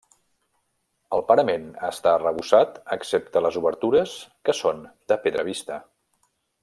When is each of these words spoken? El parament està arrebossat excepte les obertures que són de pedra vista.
El 1.17 1.23
parament 1.31 1.67
està 1.89 2.13
arrebossat 2.13 2.79
excepte 2.97 3.45
les 3.47 3.59
obertures 3.61 4.15
que 4.49 4.57
són 4.63 4.81
de 5.13 5.19
pedra 5.27 5.45
vista. 5.53 5.79